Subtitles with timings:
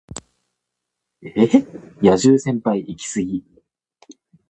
[2.01, 3.43] 野獣先輩イキスギ